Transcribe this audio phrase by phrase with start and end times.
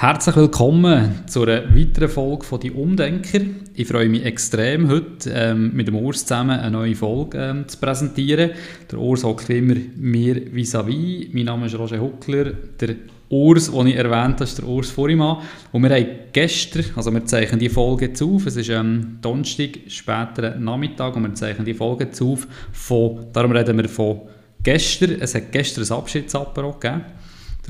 [0.00, 3.40] Herzlich willkommen zu einer weiteren Folge von «Die Umdenker».
[3.74, 7.76] Ich freue mich extrem, heute ähm, mit dem Urs zusammen eine neue Folge ähm, zu
[7.76, 8.52] präsentieren.
[8.90, 11.28] Der Urs hockt wie immer mir vis-à-vis.
[11.34, 12.52] Mein Name ist Roger Huckler.
[12.80, 12.94] Der
[13.28, 15.42] Urs, den ich erwähnt habe, ist der Urs Furimann.
[15.70, 19.80] Und wir haben gestern, also wir zeichnen die Folge jetzt auf, es ist ähm, Donnerstag,
[19.88, 22.24] später Nachmittag, und wir zeichnen die Folge jetzt
[22.72, 24.22] von, darum reden wir von
[24.62, 25.20] gestern.
[25.20, 27.04] Es hat gestern ein Abschiedsapero gegeben.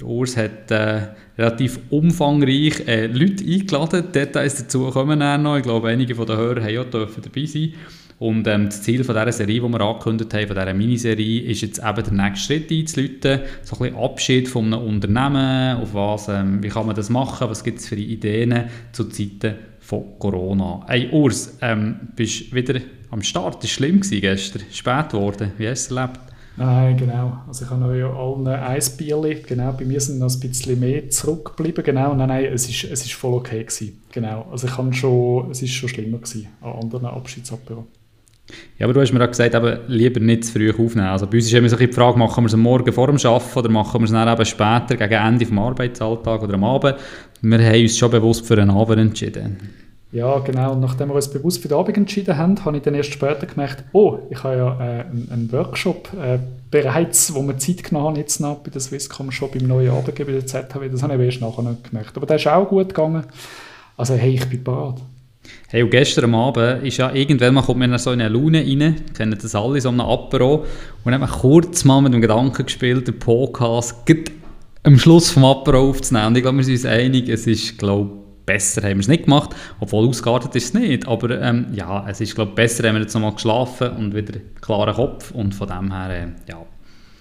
[0.01, 4.13] Der Urs hat äh, relativ umfangreich äh, Leute eingeladen.
[4.13, 5.59] Details dazu kommen dann noch.
[5.59, 7.75] Ich glaube, einige von den Hörern haben ja dürfen dabei sein.
[8.19, 11.61] Und ähm, das Ziel von dieser Serie, die wir angekündigt haben, von dieser Miniserie, ist
[11.61, 13.41] jetzt eben der nächste Schritt einzuleiten.
[13.63, 17.51] So ein bisschen Abschied von einem Unternehmen, auf was, ähm, wie kann man das machen,
[17.51, 20.85] was gibt es für Ideen zu Zeiten von Corona.
[20.87, 22.81] Hey Urs, ähm, bist wieder
[23.11, 25.53] am Start, das war schlimm gestern, spät geworden.
[25.59, 26.30] Wie hast du es erlebt?
[26.57, 27.39] Nein, genau.
[27.47, 30.79] Also ich habe noch ja allen ein Bierchen, genau, bei mir sind noch ein bisschen
[30.79, 34.47] mehr zurückgeblieben, genau, nein, nein, es ist, es ist voll okay gewesen, genau.
[34.51, 37.87] Also ich habe schon, es ist schon schlimmer gewesen an anderen Abschiedsapero.
[38.79, 41.09] Ja, aber du hast mir auch gesagt, eben, lieber nicht zu früh aufnehmen.
[41.09, 43.59] Also bei uns ist immer so die Frage, machen wir es Morgen vor dem Arbeiten
[43.59, 46.97] oder machen wir es dann eben später, gegen Ende des Arbeitsalltags oder am Abend.
[47.43, 49.59] Wir haben uns schon bewusst für einen Abend entschieden.
[50.13, 50.73] Ja, genau.
[50.73, 53.47] Und nachdem wir uns bewusst für den Abend entschieden haben, habe ich dann erst später
[53.47, 56.39] gemerkt, oh, ich habe ja äh, einen, einen, Workshop äh,
[56.71, 60.33] bereits, wo wir Zeit genommen haben, jetzt noch bei der Swisscom Shop im neuen Arbeitgeber
[60.33, 60.89] der ZHW.
[60.89, 62.17] Das habe ich erst nachher noch gemerkt.
[62.17, 63.25] Aber das ist auch gut gegangen.
[63.97, 64.97] Also, hey, ich bin bereit.
[65.69, 68.97] Hey, und gestern Abend ist ja irgendwann mal kommt man so in eine Laune rein,
[69.17, 70.67] kennen das alle, so einem Apero, und
[71.05, 73.95] dann haben wir kurz mal mit dem Gedanken gespielt, den Podcast
[74.83, 76.29] am Schluss vom Apero aufzunehmen.
[76.29, 78.11] Und ich glaube, wir sind uns einig, es ist, glaube
[78.47, 82.21] besser haben wir es nicht gemacht, obwohl ausgeartet ist es nicht, aber ähm, ja, es
[82.21, 85.69] ist, glaube besser haben wir jetzt nochmal geschlafen und wieder einen klaren Kopf und von
[85.69, 86.65] dem her, äh, ja.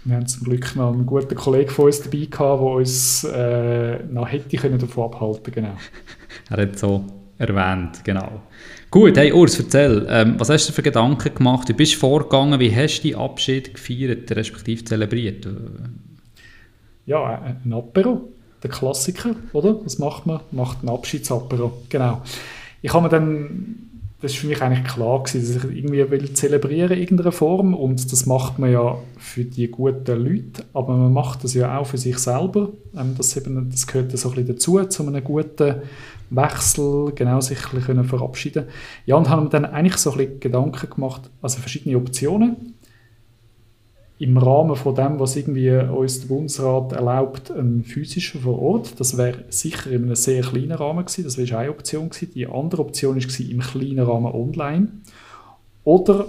[0.06, 4.03] Wir haben zum Glück noch einen guten Kollegen von uns dabei gehabt, der uns äh,
[4.06, 5.73] noch hätte können davon abhalten genau.
[6.50, 7.06] er hat so
[7.38, 8.42] erwähnt, genau.
[8.92, 11.70] Gut, hey Urs, erzähl, ähm, was hast du für Gedanken gemacht?
[11.70, 15.48] Du bist vorgegangen, wie hast du deinen Abschied gefeiert, respektive zelebriert?
[17.05, 18.30] Ja, ein Apero,
[18.64, 19.83] der Klassiker, oder?
[19.83, 20.42] Was macht man?
[20.52, 22.21] Macht ein Abschiedsapero, genau.
[22.81, 23.89] Ich habe mir dann,
[24.21, 27.73] das ist für mich eigentlich klar gewesen, dass ich irgendwie will zelebrieren in irgendeiner Form
[27.73, 31.87] und das macht man ja für die guten Leute, aber man macht das ja auch
[31.87, 32.70] für sich selber.
[32.97, 35.76] Ähm, das, eben, das gehört so ein bisschen dazu, zu einem guten
[36.30, 38.65] Wechsel, genau sich ein bisschen verabschieden
[39.05, 42.76] Ja, und haben dann eigentlich so ein bisschen Gedanken gemacht, also verschiedene Optionen
[44.20, 49.00] im Rahmen von dem, was irgendwie uns der Bundesrat erlaubt, ein physischer vor Ort.
[49.00, 51.24] Das wäre sicher in einem sehr kleinen Rahmen gewesen.
[51.24, 52.34] Das wäre eine Option gewesen.
[52.34, 54.90] Die andere Option war im kleinen Rahmen online.
[55.86, 56.26] Oder,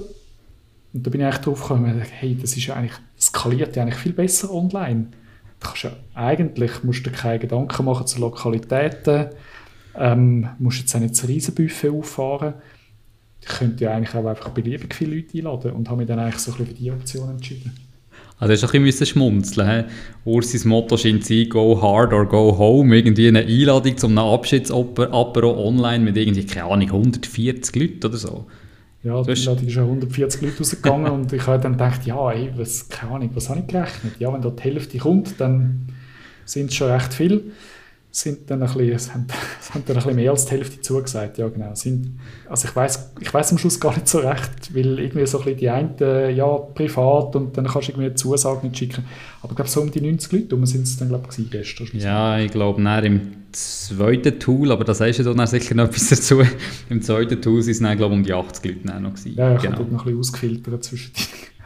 [0.93, 3.99] und da bin ich eigentlich drauf gekommen, hey, das ist ja eigentlich, skaliert ja eigentlich
[3.99, 5.09] viel besser online.
[5.59, 9.31] Du kannst ja, eigentlich musst du keine Gedanken machen zu Lokalitäten,
[9.97, 12.55] ähm, musst jetzt auch nicht das Riesenbuffet auffahren.
[13.41, 16.39] Ich könnte ja eigentlich auch einfach beliebig viele Leute einladen und habe mich dann eigentlich
[16.39, 17.73] so ein bisschen für die Option entschieden.
[18.39, 19.85] Also hast du ein bisschen schmunzeln.
[20.25, 22.97] Ursis Motto scheint zu sein, go hard or go home.
[22.97, 28.47] Irgendwie eine Einladung zum Abschiedsapero online mit irgendwie, keine Ahnung, 140 Leuten oder so.
[29.03, 32.51] Ja, die Einladung ist ja 140 Leute rausgegangen und ich habe dann gedacht, ja, ey,
[32.57, 34.15] was, keine Ahnung, was habe ich gerechnet?
[34.19, 35.89] Ja, wenn da die Hälfte kommt, dann
[36.47, 37.43] sind es schon recht viele
[38.13, 39.27] sind dann ein bisschen, es haben,
[39.71, 41.75] haben dann ein bisschen mehr als die Hälfte zugesagt, ja genau.
[41.75, 45.39] Sind, also ich weiß ich weiß am Schluss gar nicht so recht, weil irgendwie so
[45.39, 49.05] ein bisschen die einen, ja, privat und dann kannst du irgendwie eine Zusage nicht schicken.
[49.43, 51.89] Aber ich glaube, so um die 90 Leute um sind es dann, glaube ich, gestern.
[51.93, 53.21] Ja, ich glaube, im
[53.53, 56.43] zweiten Tool, aber da sagst du dann sicher noch etwas dazu,
[56.89, 59.35] im zweiten Tool sind es dann, glaube ich, um die 80 Leute noch gewesen.
[59.37, 59.79] Ja, ich genau.
[59.79, 61.13] habe noch ein bisschen ausgefiltert zwischen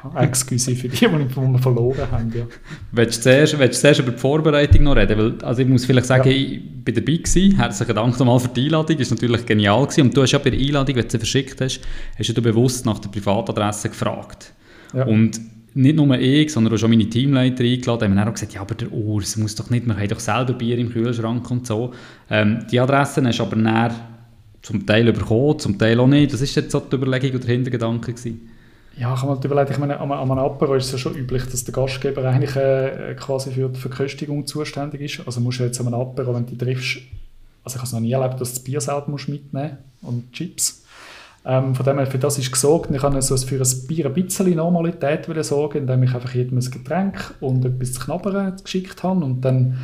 [0.17, 2.33] Excuse für die, die wir verloren haben.
[2.35, 2.45] Ja.
[2.93, 5.19] Willst, du zuerst, willst du zuerst über die Vorbereitung noch reden?
[5.19, 6.37] Weil, also ich muss vielleicht sagen, ja.
[6.37, 7.17] ich war dabei.
[7.17, 7.57] Gewesen.
[7.57, 8.99] Herzlichen Dank nochmal für die Einladung.
[8.99, 9.83] Das war natürlich genial.
[9.85, 10.03] Gewesen.
[10.03, 11.81] Und du hast ja bei der Einladung, wenn du sie verschickt hast,
[12.19, 14.53] hast du bewusst nach der Privatadresse gefragt.
[14.93, 15.07] Ja.
[15.07, 15.41] Und
[15.75, 18.75] nicht nur ich, sondern auch schon meine Teamleiter eingeladen, haben dann auch gesagt, ja, aber
[18.75, 21.93] der Urs muss doch nicht, wir haben doch selber Bier im Kühlschrank und so.
[22.31, 23.95] Ähm, die Adressen hast du aber näher
[24.63, 26.33] zum Teil bekommen, zum Teil auch nicht.
[26.33, 28.51] Was war jetzt so die Überlegung oder Hintergedanke gewesen?
[28.97, 31.45] Ja, ich habe mir überlegt, ich meine, an einem Apero ist es ja schon üblich,
[31.51, 35.27] dass der Gastgeber eigentlich äh, quasi für die Verköstigung zuständig ist.
[35.27, 36.99] Also musst du jetzt an einem Apero, wenn du triffst,
[37.65, 40.33] also ich habe es noch nie erlebt, dass du das Bier selber musst mitnehmen und
[40.33, 40.85] Chips.
[41.45, 42.91] Ähm, von dem her, für das ist gesorgt.
[42.91, 46.71] Ich habe also für ein Bier ein bisschen Normalität sorgen, indem ich einfach jedem ein
[46.71, 49.79] Getränk und etwas zu knabbern geschickt habe und dann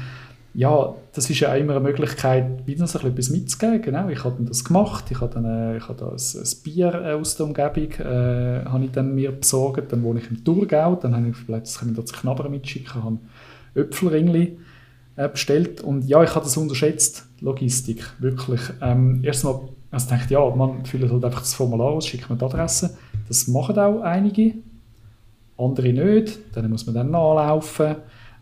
[0.54, 3.82] ja, das ist ja immer eine Möglichkeit, wieder so etwas mitzugeben.
[3.82, 5.04] Genau, ich habe das gemacht.
[5.10, 8.64] Ich habe dann äh, ich habe da ein, ein Bier äh, aus der Umgebung äh,
[8.64, 9.92] habe ich dann mir besorgt.
[9.92, 10.96] Dann wohne ich im Thurgau.
[10.96, 13.04] Dann habe ich vielleicht, das kann ich da zu mitschicken.
[13.04, 13.18] Habe
[13.74, 14.58] Äpfelringli
[15.16, 18.60] äh, bestellt und ja, ich habe das unterschätzt, Logistik, wirklich.
[18.80, 19.60] Ähm, Erstmal
[19.90, 22.96] also ich, ja, man füllt halt einfach das Formular aus, schickt mir die Adresse.
[23.26, 24.54] Das machen auch einige,
[25.58, 26.38] andere nicht.
[26.54, 27.96] Dann muss man dann nachlaufen.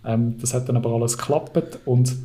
[0.05, 2.17] Ähm, das hat dann aber alles geklappt und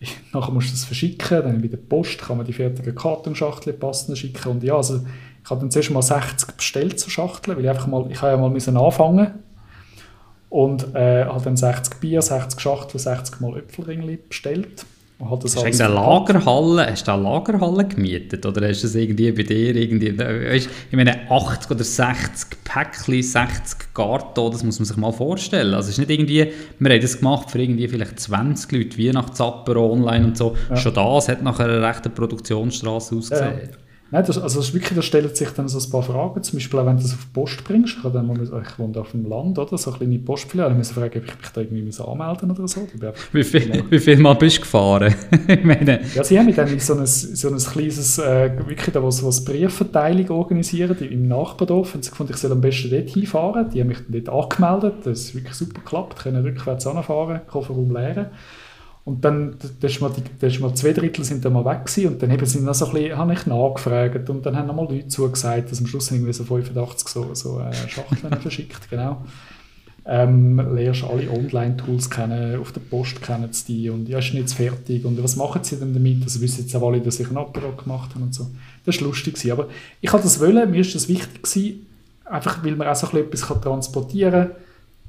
[0.32, 4.16] nachher musst du das verschicken, dann bei der Post kann man die fertigen Kartonschachteln passend
[4.18, 5.00] schicken und ja, also
[5.42, 8.32] ich habe dann zuerst mal 60 bestellt so Schachteln, weil ich einfach mal, ich habe
[8.32, 9.34] ja mal müssen anfangen
[10.48, 14.84] und äh, habe dann 60 Bier, 60 Schachteln, 60 mal Äpfelringli bestellt
[15.18, 19.32] das hast du eine Lagerhalle, hast du eine Lagerhalle gemietet oder hast du das irgendwie
[19.32, 24.84] bei dir irgendwie, weißt, ich meine 80 oder 60 Päckchen, 60 Karton, das muss man
[24.84, 25.72] sich mal vorstellen.
[25.72, 29.90] Also es ist nicht irgendwie, wir haben das gemacht für irgendwie vielleicht 20 Leute, Weihnachtsapero
[29.90, 30.54] online und so.
[30.68, 30.76] Ja.
[30.76, 33.60] Schon das hat nach einer rechten Produktionsstraße ausgesehen.
[33.62, 33.85] Ja.
[34.12, 36.40] Nein, das, also das wirklich, da stellen sich dann so ein paar Fragen.
[36.40, 37.96] Zum Beispiel auch, wenn du das auf die Post bringst.
[37.96, 39.76] Ich, dann mal, ich wohne auf dem Land, oder?
[39.76, 40.72] So eine kleine Postfiliale.
[40.72, 42.86] Ich muss fragen, ob ich mich da irgendwie anmelden oder so.
[43.32, 45.12] Wie viel, wie viel Mal bist du gefahren?
[45.48, 46.00] ich meine.
[46.14, 50.30] Ja, sie haben dann so ein, so ein kleines, äh, wirklich da, was, was Briefverteilung
[50.30, 51.96] organisieren im Nachbardorf.
[51.96, 53.70] Und sie gefunden, ich soll am besten dort hinfahren.
[53.70, 54.94] Die haben mich dann dort angemeldet.
[55.04, 56.22] Das ist wirklich super geklappt.
[56.22, 58.26] Können rückwärts anfahren, Kofferraum leeren.
[59.06, 61.86] Und dann, das ist mal, die, das ist mal zwei Drittel sind dann mal weg
[61.86, 64.66] gewesen, und dann haben sie noch so ein bisschen, habe ich nachgefragt und dann haben
[64.66, 68.90] noch mal Leute zugesagt, dass am Schluss irgendwie so 85 so, so äh, Schachteln verschickt,
[68.90, 69.22] genau.
[70.04, 74.50] Ähm, lernst alle Online-Tools kennen, auf der Post kennen sie die und ja, ist nicht
[74.50, 76.24] fertig und was machen sie denn damit?
[76.24, 78.48] Also wissen jetzt auch alle, dass ich einen Apero gemacht habe und so.
[78.84, 79.52] Das war lustig gewesen.
[79.52, 79.68] aber
[80.00, 81.86] ich hatte das wollen, mir ist das wichtig gewesen,
[82.24, 84.50] einfach weil man auch so ein bisschen etwas transportieren kann,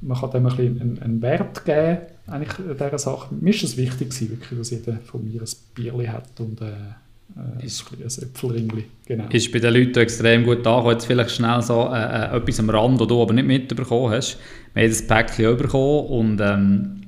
[0.02, 1.98] man kann dem ein bisschen einen, einen Wert geben
[2.28, 3.34] eigentlich dieser Sache.
[3.34, 7.66] Mir ist es wichtig, wirklich, dass jeder von mir ein Bierli hat und äh, äh
[7.66, 8.84] ist, ein Äpfelringli.
[9.06, 9.28] Genau.
[9.30, 10.92] Ist bei den Leuten extrem gut angekommen.
[10.92, 14.38] Jetzt vielleicht schnell so äh, äh, etwas am Rand, das du aber nicht mitbekommen hast.
[14.74, 17.07] Wir haben das Päckchen bekommen und ähm,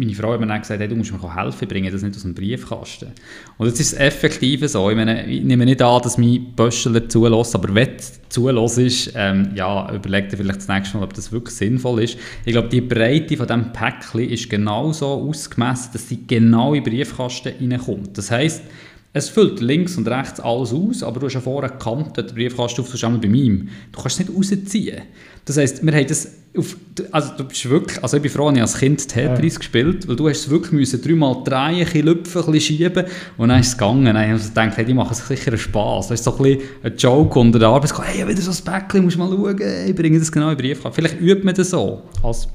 [0.00, 2.22] meine Frau hat mir dann gesagt, hey, du musst mir helfen, bringen das nicht aus
[2.22, 3.12] dem Briefkasten.
[3.58, 4.88] Und jetzt ist es effektiv so.
[4.88, 9.50] Ich, meine, ich nehme nicht an, dass mein Böschler zulässt, aber wenn es zulässt, ähm,
[9.54, 12.16] ja, überleg dir vielleicht das nächste Mal, ob das wirklich sinnvoll ist.
[12.46, 16.82] Ich glaube, die Breite von diesem Päckchen ist genau so ausgemessen, dass sie genau in
[16.82, 18.16] den Briefkasten reinkommt.
[18.16, 18.62] Das heisst,
[19.12, 22.32] es füllt links und rechts alles aus, aber du hast ja vorne eine Kante, der
[22.32, 23.66] Briefkasten auf, bei mir.
[23.90, 25.02] Du kannst es nicht rausziehen.
[25.44, 26.76] Das heisst, wir haben das auf,
[27.10, 29.58] also du bist wirklich, also ich bin froh, ich als Kind Tetris ja.
[29.58, 33.04] gespielt, weil du hast es wirklich müssen dreimal drehen, ein lüpfen, ein schieben
[33.36, 34.04] und dann ist es gegangen.
[34.04, 36.08] Dann habe ich gedacht, hey, die machen sich sicher einen Spass.
[36.08, 37.92] Das ist so ein bisschen ein Joke unter der Arbeit.
[38.04, 40.82] Hey, wieder so ein Päckchen, musst mal schauen, ich bringe das genau in den Brief.
[40.92, 42.46] Vielleicht übt man das so als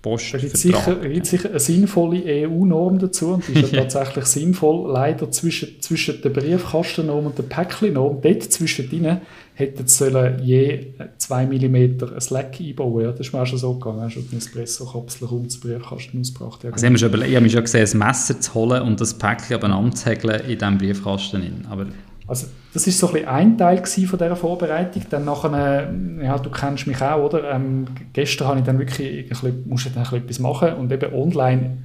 [0.00, 0.32] Post.
[0.32, 4.92] Gibt sicher, sicher eine sinnvolle EU-Norm dazu und die ist ja tatsächlich sinnvoll.
[4.92, 9.20] Leider zwischen, zwischen der Briefkastennorm und der Päckchennorm, dort zwischen denen,
[9.54, 10.86] hätten sie je
[11.18, 11.76] 2 mm
[12.14, 14.02] ein Slack einbauen ja, Das ist mir auch schon so gegangen.
[14.02, 16.62] Hast du eine Espresso-Kapsel um den Briefkasten ausgebracht.
[16.62, 19.60] Ja, also ich, habe mich schon gesehen, ein Messer zu holen und das Päckchen
[20.04, 21.66] häkeln in diesem Briefkasten.
[21.68, 21.86] Aber
[22.28, 25.02] also das ist so ein, ein Teil von dieser Vorbereitung.
[25.08, 25.90] Dann nachher,
[26.22, 27.50] ja, du kennst mich auch, oder?
[27.50, 29.30] Ähm, gestern habe ich dann wirklich,
[29.64, 31.78] musste dann etwas machen und eben online,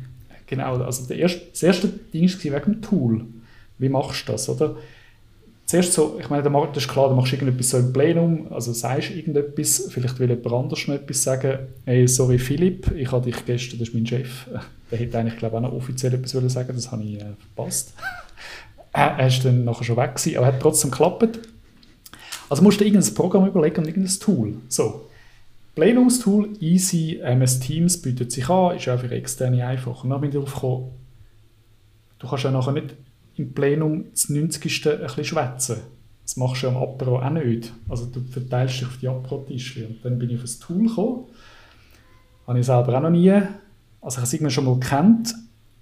[0.46, 3.26] genau, also der erste, das erste Ding war wegen dem Tool.
[3.78, 4.76] Wie machst du das, oder?
[5.66, 9.12] Zuerst so, ich meine, das ist klar, du machst irgendetwas so im Plenum, also sagst
[9.12, 13.80] irgendetwas, vielleicht will jemand anders noch etwas sagen, hey, sorry Philipp, ich habe dich gestern,
[13.80, 14.48] das ist mein Chef,
[14.92, 17.94] der hätte eigentlich, glaube ich, auch noch offiziell etwas sagen das habe ich äh, verpasst.
[18.94, 21.40] er ist dann nachher schon weg gewesen, aber hat trotzdem geklappt.
[22.50, 24.56] Also musst du irgendein Programm überlegen und irgendein Tool.
[24.70, 25.10] So,
[25.76, 30.04] Plenumstool, easy, MS Teams bietet sich an, ist auch für Externe einfach.
[30.04, 30.92] Und dann bin ich darauf gekommen,
[32.20, 32.96] du kannst ja nachher nicht
[33.36, 34.86] im Plenum das 90.
[34.88, 35.78] ein bisschen schwätzen.
[36.24, 37.74] Das machst du am Apero auch nicht.
[37.90, 39.88] Also du verteilst dich auf die Apero-Tische.
[39.88, 41.26] Und dann bin ich auf ein Tool gekommen,
[42.46, 43.48] habe ich selber auch noch nie, also
[44.10, 45.34] ich habe es irgendwie schon mal gekannt,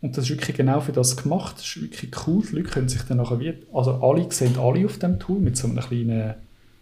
[0.02, 1.58] und das ist wirklich genau für das gemacht.
[1.58, 2.44] Das ist wirklich cool.
[2.50, 5.58] Die Leute können sich dann nachher wie, also alle sehen alle auf dem Tool mit
[5.58, 6.34] so einem kleinen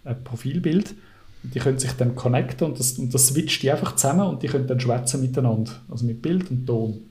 [0.05, 0.95] äh, Profilbild.
[1.43, 4.43] Und die können sich dann connecten und das, und das switcht die einfach zusammen und
[4.43, 5.71] die können dann schwätzen miteinander.
[5.89, 7.01] Also mit Bild und Ton.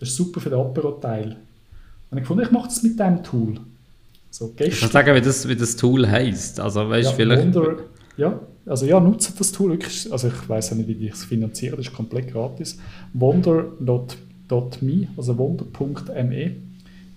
[0.00, 1.36] Das ist super für den Apero-Teil.
[2.10, 3.60] Und ich fand, ich mache das mit diesem Tool.
[4.30, 6.60] So, gestern, ich sagen, wie das, wie das Tool heisst.
[6.60, 7.54] Also, weißt, ja, vielleicht...
[7.54, 7.76] Wonder,
[8.16, 10.10] ja, also ja, nutze das Tool wirklich.
[10.12, 12.78] Also ich weiß ja nicht, wie ich es finanziere, das ist komplett gratis.
[13.14, 16.56] Wonder.com Wonder.me, also wonder.me.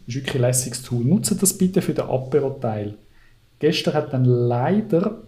[0.08, 1.04] ist wirklich ein lässiges Tool.
[1.04, 2.96] Nutzt das bitte für den Apero-Teil.
[3.60, 5.22] Gestern hat dann leider,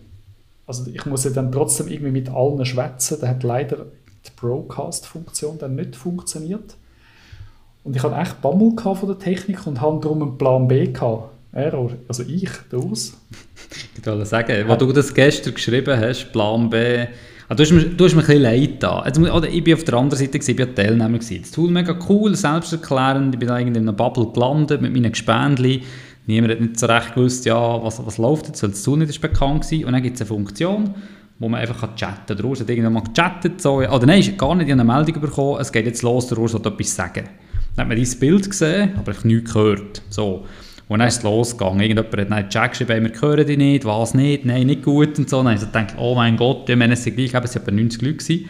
[0.66, 3.86] also ich muss ja dann trotzdem irgendwie mit allen schwätzen, da hat leider
[4.26, 6.76] die Broadcast-Funktion dann nicht funktioniert.
[7.84, 11.30] Und ich hatte echt Bammel von der Technik und habe darum einen Plan B gehabt.
[11.52, 11.92] Error.
[12.08, 13.14] Also ich, der Urs.
[13.96, 14.68] Ich wollte sagen, ja.
[14.68, 17.06] wo du das gestern geschrieben hast, Plan B,
[17.54, 19.00] Ah, du, hast mir, du hast mir ein bisschen leid da.
[19.02, 21.20] Also, oder ich bin auf der anderen Seite, ich war Teilnehmer.
[21.20, 21.42] Gewesen.
[21.42, 23.36] Das Tool mega cool, selbsterklärend.
[23.36, 25.84] Ich bin da in einer Bubble gelandet mit meinen Gespendli.
[26.26, 29.10] Niemand hat nicht so recht gewusst, ja, was, was läuft jetzt, weil das Tool nicht
[29.10, 29.86] ist bekannt war.
[29.86, 30.96] Und dann gibt es eine Funktion,
[31.38, 32.38] wo man einfach chatten kann.
[32.38, 33.62] Der Urs hat irgendwann mal gechattet.
[33.62, 36.40] So, oder nein, ist gar nicht in eine Meldung bekommen, es geht jetzt los, der
[36.40, 37.30] Urs will etwas sagen.
[37.76, 40.02] Dann hat man dieses Bild gesehen, aber ich nichts gehört.
[40.10, 40.44] So.
[40.88, 41.80] Und dann ist es losgegangen.
[41.80, 45.30] Irgendjemand hat dann Chat geschrieben, wir hören dich nicht, was nicht, nein, nicht gut und
[45.30, 45.38] so.
[45.38, 48.02] dann habe ich gedacht, oh mein Gott, ich meine, es sind gleich, es waren 90
[48.02, 48.50] Leute gewesen.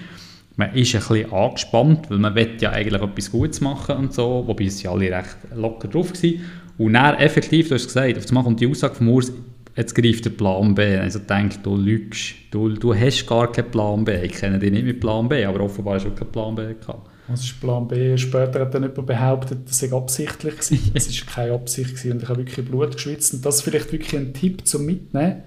[0.55, 4.43] Man ist ein bisschen angespannt, weil man will ja eigentlich etwas Gutes machen und so,
[4.45, 6.41] wobei ja alle recht locker drauf waren.
[6.77, 9.31] Und dann effektiv, du hast gesagt, auf einmal kommt die Aussage von Urs,
[9.75, 10.97] jetzt greift der Plan B.
[10.97, 14.15] Also denkt, du lügst, du, du hast gar keinen Plan B.
[14.23, 17.09] Ich kenne dich nicht mit Plan B, aber offenbar hast du keinen Plan B gehabt.
[17.27, 18.17] Was ist Plan B?
[18.17, 20.91] Später hat dann jemand behauptet, das sei absichtlich gewesen.
[20.93, 23.33] Es war keine Absicht gewesen und ich habe wirklich Blut geschwitzt.
[23.33, 25.43] Und das ist vielleicht wirklich ein Tipp zum Mitnehmen.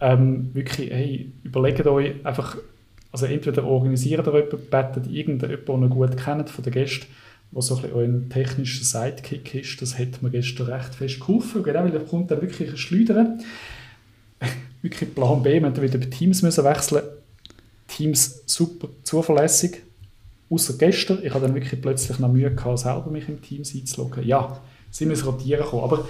[0.00, 2.56] Ähm, wirklich, hey, überlegt euch einfach,
[3.12, 7.06] also entweder organisiert ihr jemanden, betet irgendjemanden, den ihr gut kennt von den Gästen,
[7.50, 9.82] was so ein bisschen euer technischer Sidekick ist.
[9.82, 13.42] Das hat mir gestern recht fest geholfen, genau, weil da kommt dann wirklich ein Schleudern.
[14.82, 17.02] wirklich Plan B, wir mussten wieder Teams müssen wechseln.
[17.86, 19.82] Teams super zuverlässig
[20.52, 24.26] Außer gestern, ich hatte dann wirklich plötzlich noch Mühe gehabt, selber mich im Team einzuloggen.
[24.26, 25.84] Ja, sie müssen rotieren kommen.
[25.84, 26.06] Aber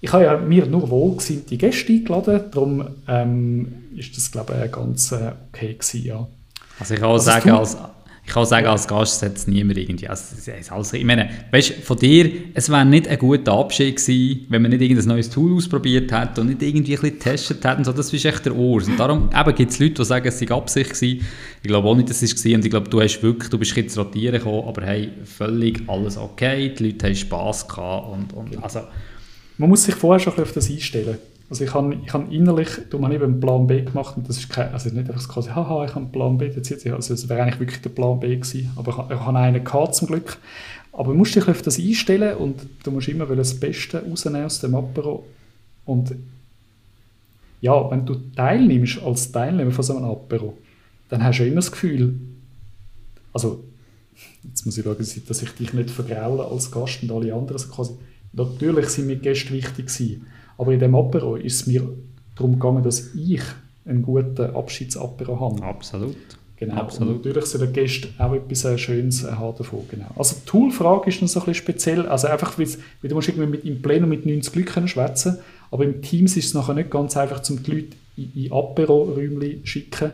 [0.00, 5.10] ich habe ja mir nur wohlgesinnte Gäste eingeladen, darum ähm, ist das, glaube ich, ganz
[5.10, 6.26] äh, okay gewesen, ja.
[6.78, 7.76] Also ich kann auch also sagen, als,
[8.30, 10.06] ich kann sagen, als Gast setzt niemand irgendwie.
[10.06, 14.62] Also, also, ich meine, weißt, von dir, es wäre nicht ein guter Abschied gewesen, wenn
[14.62, 17.84] man nicht irgendein neues Tool ausprobiert hätte und nicht irgendwie ein bisschen getestet hätte.
[17.84, 18.86] So, das ist echt der Urs.
[18.86, 21.26] Und darum gibt es Leute, die sagen, es sei Absicht gewesen.
[21.60, 22.54] Ich glaube auch nicht, dass es war.
[22.54, 26.16] Und ich glaube, du hast wirklich, du bist jetzt rotieren gekommen, aber hey, völlig alles
[26.16, 26.72] okay.
[26.72, 28.12] Die Leute haben Spass gehabt.
[28.12, 28.82] Und, und, also.
[29.58, 31.18] Man muss sich vorher schon auf das einstellen.
[31.50, 34.38] Also ich habe ich hab innerlich, du hast eben einen Plan B gemacht und das
[34.38, 37.42] ist kein, also nicht einfach quasi, haha, ich habe einen Plan B, das also wäre
[37.42, 40.38] eigentlich wirklich der Plan B gewesen, aber ich, ich habe einen gehabt zum Glück.
[40.92, 44.60] Aber du musst dich auf das einstellen und du musst immer das Beste rausnehmen aus
[44.60, 45.26] dem Apero
[45.86, 46.14] und
[47.60, 50.56] ja, wenn du teilnimmst als Teilnehmer von so einem Apero,
[51.08, 52.14] dann hast du immer das Gefühl,
[53.32, 53.64] also
[54.44, 57.68] jetzt muss ich schauen, dass ich dich nicht vergraule als Gast und alle anderen, also
[57.70, 57.94] quasi,
[58.32, 60.26] natürlich sind mir Gäste wichtig gewesen,
[60.60, 61.88] aber in dem Apero ist es mir
[62.36, 63.40] darum gegangen, dass ich
[63.86, 65.62] einen guten Abschiedsapero habe.
[65.62, 66.16] Absolut.
[66.56, 66.74] Genau.
[66.74, 67.08] Absolut.
[67.08, 69.80] Und natürlich sollen die Gäste auch etwas äh, Schönes äh, haben davon.
[69.90, 70.08] Genau.
[70.16, 72.06] Also die Toolfrage ist noch so ein bisschen speziell.
[72.06, 72.68] Also einfach, weil
[73.02, 75.38] du musst irgendwie mit, im Plenum mit 90 Leuten schwätzen
[75.70, 79.60] aber im Teams ist es nachher nicht ganz einfach, um die Leute in, in Apero-Räumchen
[79.60, 80.10] zu schicken.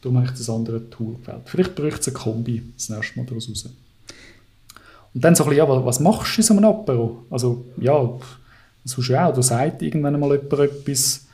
[0.00, 1.42] Darum habe ich das andere Tool gewählt.
[1.44, 3.68] Vielleicht bräuchte es eine Kombi das nächste Mal daraus raus.
[5.14, 7.24] Und dann so ein bisschen, ja, was machst du in so einem Apero?
[7.30, 8.18] Also, ja,
[8.84, 11.26] sonst auch, da sagt irgendwann mal jemand etwas,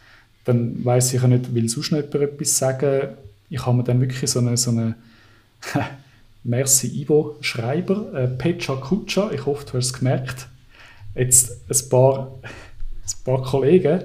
[0.45, 3.09] dann weiß ich ja nicht, will sonst noch jemand etwas sagen.
[3.49, 4.95] Ich habe mir dann wirklich so eine, so eine
[6.45, 10.47] Merci Ivo Schreiber, äh, Pecha Kutscha, ich hoffe, du hast es gemerkt,
[11.15, 14.03] jetzt ein paar, ein paar Kollegen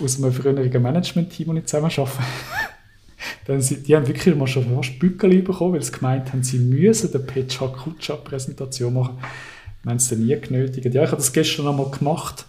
[0.00, 2.08] aus einem früheren Management-Team, das ich zusammen
[3.46, 6.58] dann sind, die haben wirklich mal schon fast Bückel bekommen, weil sie gemeint haben, sie
[6.58, 9.18] müssen eine Pecha Kutscha Präsentation machen.
[9.82, 10.94] Wir haben es dann nie genötigt.
[10.94, 12.46] Ja, ich habe das gestern einmal gemacht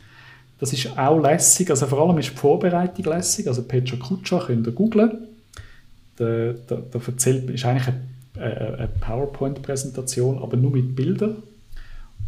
[0.64, 3.50] das ist auch lässig, also vor allem ist die Vorbereitung lässig.
[3.50, 5.28] Also Petra Kutscha könnt ihr googlen.
[6.16, 7.94] Da, da, da erzählt, ist eigentlich
[8.38, 11.44] eine, eine PowerPoint-Präsentation, aber nur mit Bildern.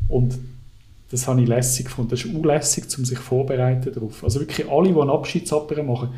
[0.09, 0.37] Und
[1.11, 2.11] das habe ich lässig gefunden.
[2.11, 4.21] Das ist unlässig, um sich vorbereiten darauf.
[4.21, 6.09] Also wirklich alle, die einen Abschiedsapper machen,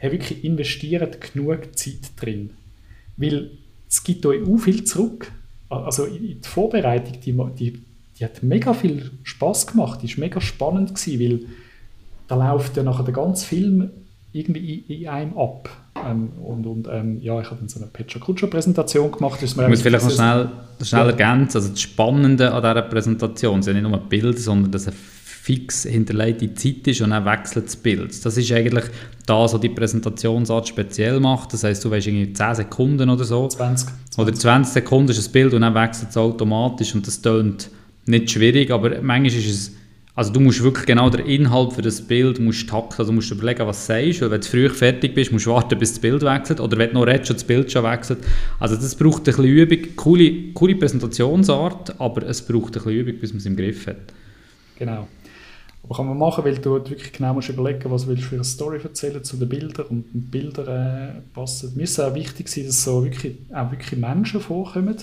[0.00, 2.50] haben wirklich investiert genug Zeit drin.
[3.16, 3.50] Weil
[3.88, 5.32] es gibt euch auch viel zurück.
[5.68, 7.82] Also die Vorbereitung, die, die
[8.18, 11.40] die hat mega viel Spaß gemacht, die war mega spannend gewesen, weil
[12.26, 13.90] da läuft ja nachher der ganze Film
[14.32, 15.68] irgendwie in, in einem ab.
[16.06, 19.42] Ähm, und, und ähm, ja, ich habe dann so eine Petra Kutscher Präsentation gemacht.
[19.42, 20.48] Ich muss vielleicht noch schnell,
[20.82, 21.10] schnell ja.
[21.10, 25.84] ergänzen, also das Spannende an dieser Präsentation sind nicht nur Bilder, sondern dass eine fix
[25.84, 28.24] hinterlegte Zeit ist und dann wechselt das Bild.
[28.24, 28.84] Das ist eigentlich
[29.24, 31.54] das, was die Präsentationsart speziell macht.
[31.54, 33.48] Das heißt, du weißt irgendwie 10 Sekunden oder so.
[33.48, 34.18] 20, 20.
[34.18, 37.70] Oder 20 Sekunden ist das Bild und dann wechselt es automatisch und das tönt
[38.08, 39.72] nicht schwierig, aber manchmal ist es,
[40.14, 43.66] also du musst wirklich genau den Inhalt für das Bild musst takten, also musst überlegen,
[43.66, 46.22] was du sagst, weil wenn du früh fertig bist, musst du warten, bis das Bild
[46.22, 48.18] wechselt, oder wenn du noch redest das Bild schon wechselt.
[48.58, 53.20] Also das braucht ein bisschen Übung, coole, coole Präsentationsart, aber es braucht ein bisschen Übung,
[53.20, 54.12] bis man es im Griff hat.
[54.76, 55.06] Genau.
[55.84, 58.44] Aber kann man machen, weil du wirklich genau musst überlegen, was willst du für eine
[58.44, 61.72] Story erzählen zu den Bildern und die Bilder äh, passen.
[61.76, 64.96] Mir ist auch wichtig sein, dass so wirklich, auch wirklich Menschen vorkommen,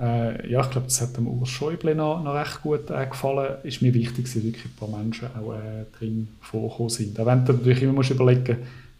[0.00, 3.56] äh, ja, ich glaube, das hat dem Urs Schäuble noch, noch recht gut äh, gefallen.
[3.64, 7.18] Ist mir wichtig, dass wirklich ein paar Menschen auch äh, drin vorgekommen sind.
[7.18, 8.58] Auch wenn du natürlich immer musst überlegen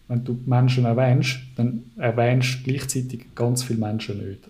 [0.09, 4.41] wenn du Menschen erwähnst, dann erwähnst du gleichzeitig ganz viele Menschen nicht.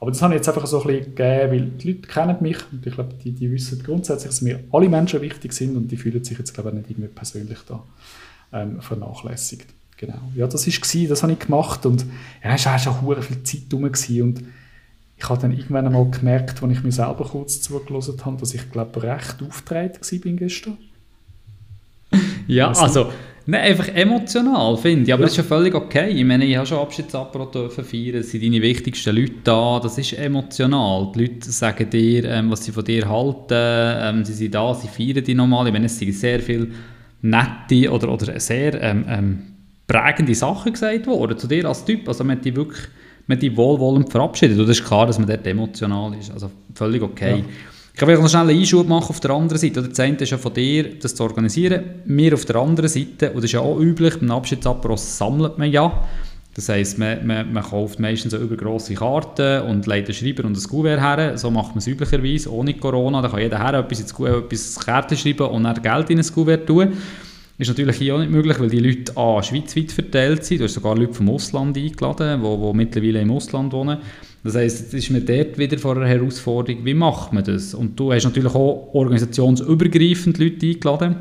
[0.00, 2.58] Aber das habe ich jetzt einfach so ein bisschen gegeben, weil die Leute kennen mich
[2.72, 5.96] und ich glaube, die, die wissen grundsätzlich, dass mir alle Menschen wichtig sind und die
[5.96, 7.82] fühlen sich jetzt, glaube ich, nicht irgendwie persönlich da
[8.52, 9.66] ähm, vernachlässigt.
[9.98, 10.20] Genau.
[10.34, 12.06] Ja, das war, das habe ich gemacht und
[12.42, 14.42] ja, es war schon viel Zeit rum und
[15.20, 18.70] ich habe dann irgendwann einmal gemerkt, als ich mir selber kurz zugelassen habe, dass ich,
[18.70, 20.78] glaube recht aufgetreten war gestern.
[22.46, 23.12] Ja, also,
[23.46, 25.12] nein, einfach emotional, finde ich.
[25.12, 25.26] Aber ja.
[25.26, 26.08] das ist ja völlig okay.
[26.08, 30.14] Ich meine, ich habe schon Abschiedsapparat feiern, es sind deine wichtigsten Leute da, das ist
[30.14, 31.12] emotional.
[31.14, 34.88] Die Leute sagen dir, ähm, was sie von dir halten, ähm, sie sind da, sie
[34.88, 35.66] feiern dich nochmal.
[35.66, 36.68] Ich meine, es sind sehr viele
[37.20, 39.42] nette oder, oder sehr ähm, ähm,
[39.86, 42.08] prägende Sachen gesagt worden zu dir als Typ.
[42.08, 42.88] Also man hat dich wirklich
[43.26, 44.58] man die wohlwollend verabschiedet.
[44.58, 46.30] Und es ist klar, dass man dort emotional ist.
[46.30, 47.38] Also völlig okay.
[47.38, 47.44] Ja.
[47.92, 49.82] Ich kann vielleicht noch schnell einen Einschub machen auf der anderen Seite.
[49.82, 51.82] Das eine ist ja von dir, das zu organisieren.
[52.06, 55.70] Wir auf der anderen Seite, und das ist ja auch üblich, beim Abschiedsapparat sammelt man
[55.70, 56.04] ja.
[56.54, 60.56] Das heisst, man, man, man kauft meistens so übergrosse Karten und legt einen Schreiber und
[60.56, 61.38] ein Kuvert her.
[61.38, 63.22] So macht man es üblicherweise, ohne Corona.
[63.22, 66.92] Da kann jeder her etwas etwas Kärtchen schreiben und dann Geld in ein Kuvert tun.
[67.60, 70.60] Ist natürlich hier auch nicht möglich, weil die Leute A, schweizweit verteilt sind.
[70.60, 73.98] Du hast sogar Leute vom Ausland eingeladen, die, mittlerweile im Ausland wohnen.
[74.42, 77.74] Das heisst, jetzt ist man dort wieder vor einer Herausforderung, wie macht man das?
[77.74, 81.16] Und du hast natürlich auch organisationsübergreifend Leute eingeladen.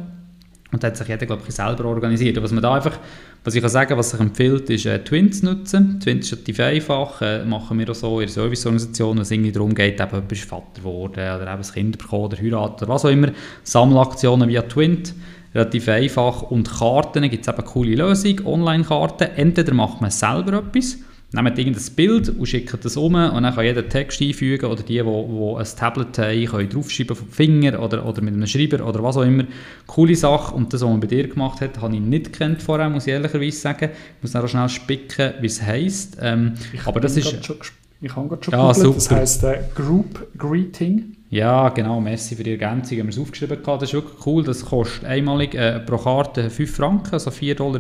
[0.72, 2.42] Und da hat sich jeder, glaube ich, selber organisiert.
[2.42, 2.98] Was man da einfach,
[3.44, 6.00] was ich kann sagen, was sich empfiehlt, ist äh, Twins nutzen.
[6.00, 9.52] Twins ist relativ einfach, äh, machen wir auch so in der Serviceorganisation, wenn es irgendwie
[9.52, 13.04] darum geht, eben jemand Vater geworden oder eben ein Kind bekommen oder heiraten oder was
[13.04, 13.32] auch immer.
[13.64, 15.14] Sammelaktionen via Twint
[15.54, 16.44] relativ einfach.
[16.44, 19.30] Und Karten gibt es eben eine coole Lösung, Online-Karten.
[19.36, 20.98] Entweder macht man selber etwas,
[21.32, 24.98] nehmt irgendein Bild und schickt das um und dann kann jeder Text einfügen oder die,
[24.98, 29.04] die, die ein Tablet haben, können draufschreiben vom Finger oder, oder mit einem Schreiber oder
[29.04, 29.44] was auch immer.
[29.86, 32.90] Coole Sache und das, was man bei dir gemacht hat, habe ich nicht kennt vorher,
[32.90, 33.90] muss ich ehrlicherweise sagen.
[34.18, 36.18] Ich muss dann auch schnell spicken, wie es heisst.
[36.22, 36.54] Ähm,
[36.86, 37.46] aber das ist...
[37.46, 37.58] Schon,
[38.02, 41.18] ich habe gerade schon ja, gegoogelt, das heisst äh, Group Greeting.
[41.32, 42.98] Ja, genau, merci für die Ergänzung.
[42.98, 43.60] Haben wir es aufgeschrieben.
[43.64, 44.44] Das ist wirklich cool.
[44.44, 47.80] Das kostet einmalig äh, pro Karte 5 Franken, also 4,99 Dollar.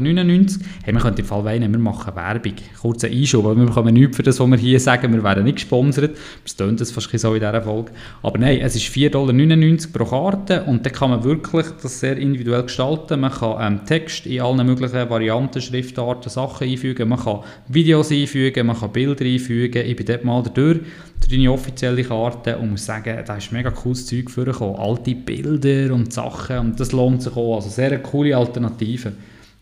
[0.83, 2.53] Hey, wir können im Fall weinen, wir machen Werbung.
[2.79, 5.11] Kurzer Einschub, aber wir bekommen nichts für das, was wir hier sagen.
[5.11, 6.15] Wir werden nicht gesponsert.
[6.43, 7.91] Das tönt das fast so in dieser Folge.
[8.21, 12.17] Aber nein, es ist 4,99 Dollar pro Karte und dann kann man wirklich das sehr
[12.17, 13.19] individuell gestalten.
[13.19, 17.09] Man kann ähm, Text in allen möglichen Varianten, Schriftarten, Sachen einfügen.
[17.09, 19.87] Man kann Videos einfügen, man kann Bilder einfügen.
[19.87, 20.81] Ich bin dort mal durch,
[21.19, 24.75] durch deine offizielle Karte und muss sagen, ist mega cooles Zeug vorgekommen.
[24.75, 27.55] Alte Bilder und Sachen und das lohnt sich auch.
[27.55, 29.13] Also sehr coole Alternative,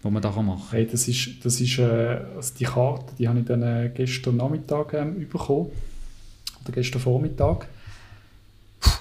[0.03, 0.71] die man da machen kann.
[0.71, 4.37] Hey, das ist, das ist äh, also die Karte, die habe ich dann äh, gestern
[4.37, 5.67] Nachmittag ähm, bekommen.
[6.63, 7.67] Oder gestern Vormittag.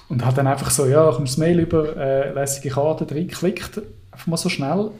[0.09, 3.81] Und habe dann einfach so, ja, ich das Mail über äh, lässige Karte drin geklickt,
[4.11, 4.91] einfach mal so schnell.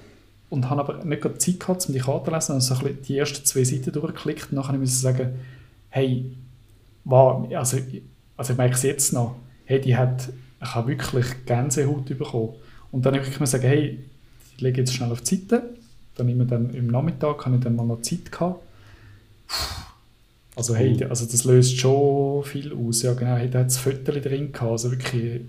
[0.51, 2.53] Und habe aber nicht gerade Zeit gehabt, um die Karte zu lesen.
[2.53, 4.53] Also so die ersten zwei Seiten durchgeklickt.
[4.53, 5.35] Und dann musste ich sagen,
[5.91, 6.33] hey,
[7.05, 7.79] wow, also,
[8.37, 10.31] also ich merke es jetzt noch, hey, die hat,
[10.63, 12.55] ich habe wirklich Gänsehaut bekommen.
[12.91, 13.99] Und dann habe ich mir sagen, hey,
[14.55, 15.75] ich lege jetzt schnell auf die Seite.
[16.15, 18.61] Dann immer dann im Nachmittag habe ich dann mal noch Zeit gehabt.
[20.55, 23.03] Also hey, also das löst schon viel aus.
[23.03, 24.71] Ja genau, hey, da hat es Fotos drin gehabt.
[24.71, 25.43] Also wirklich,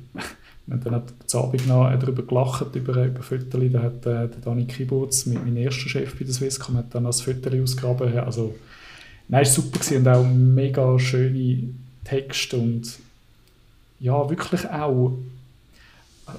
[0.67, 3.63] und dann hat am Abend noch darüber gelacht, über, über Fotos.
[3.71, 7.21] Da hat äh, der Dani Kiburz, mein erster Chef bei der Swisscom, hat dann das
[7.21, 8.19] Foto ausgegraben.
[8.19, 8.55] Also,
[9.29, 11.69] nein, es war super gewesen und auch mega schöne
[12.03, 12.99] Texte und
[13.99, 15.13] ja, wirklich auch.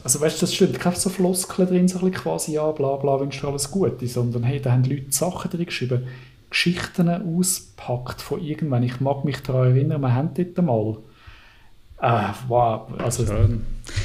[0.05, 3.19] Also weißt du, das stimmt keine so Floskeln drin, so ein quasi, ja, bla bla,
[3.21, 6.07] wünscht dir alles Gute, sondern hey, da haben Leute Sachen drin geschrieben,
[6.51, 8.83] Geschichten auspackt von irgendwann.
[8.83, 10.99] Ich mag mich daran erinnern, wir haben dort mal
[12.01, 13.25] Ah, wow, also.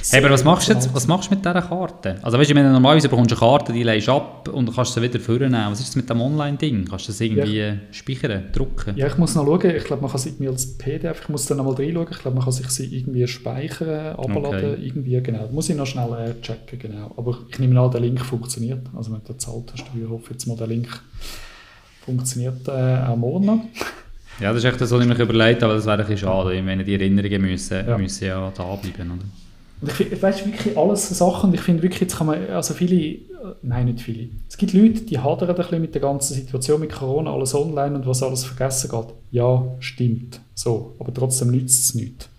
[0.09, 2.17] Hey, aber was machst, du jetzt, was machst du mit dieser Karte?
[2.23, 4.93] Also weißt du, wenn du normalerweise bekommst du eine Karte, die legst ab und kannst
[4.93, 5.69] sie wieder vornehmen.
[5.69, 6.85] Was ist das mit dem Online-Ding?
[6.89, 7.75] Kannst du das irgendwie ja.
[7.91, 8.97] speichern, drucken?
[8.97, 9.75] Ja, ich muss noch schauen.
[9.75, 12.07] Ich glaube, man kann sie irgendwie als PDF, ich muss dann noch mal reinschauen.
[12.09, 14.75] Ich glaube, man kann sich sie irgendwie speichern, abladen, okay.
[14.81, 15.43] irgendwie, genau.
[15.43, 17.11] Das muss ich noch schnell äh, checken, genau.
[17.15, 18.87] Aber ich nehme an, der Link funktioniert.
[18.95, 20.87] Also wenn du bezahlt hast, ich hoffe jetzt mal, der Link
[22.05, 23.59] funktioniert äh, auch morgen noch.
[24.39, 26.27] Ja, das ist echt das, was ich mir überlegt habe, aber das wäre ein bisschen
[26.29, 26.55] schade.
[26.55, 29.23] Ich meine, die Erinnerungen müssen ja, müssen ja da bleiben, oder?
[29.81, 32.73] Und ich weißt wirklich alles so Sachen, und ich finde wirklich, jetzt kann man, also
[32.73, 33.19] viele,
[33.61, 36.93] nein, nicht viele, es gibt Leute, die hadern ein bisschen mit der ganzen Situation mit
[36.93, 39.07] Corona, alles online und was alles vergessen geht.
[39.31, 42.29] Ja, stimmt, so, aber trotzdem nützt es nichts.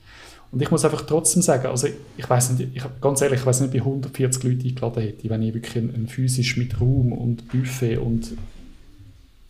[0.52, 3.60] Und ich muss einfach trotzdem sagen, also ich weiß nicht, ich, ganz ehrlich, ich weiß
[3.60, 7.48] nicht, wie 140 Leute eingeladen hätte, wenn ich wirklich ein, ein physisch mit Raum und
[7.48, 8.32] Buffet und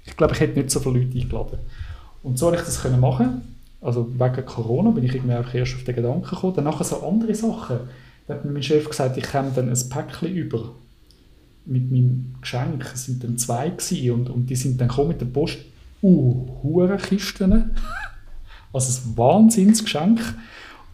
[0.06, 1.58] ich glaube, ich hätte nicht so viele Leute eingeladen.
[2.24, 3.42] Und so habe ich das können machen.
[3.80, 6.54] Also wegen Corona bin ich irgendwie auch erst auf den Gedanken gekommen.
[6.54, 7.80] Dann nachher so andere Sachen.
[8.26, 10.72] Da hat mir mein Chef gesagt, ich komme dann ein Päckchen über.
[11.66, 15.20] mit meinem Geschenk, es sind dann zwei gewesen, und, und die sind dann gekommen mit
[15.20, 15.58] der Post,
[16.02, 17.70] uh, Hurenkisten.
[18.72, 20.20] also ein Wahnsinnsgeschenk.